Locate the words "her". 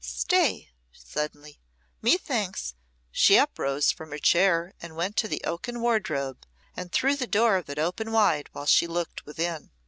4.09-4.17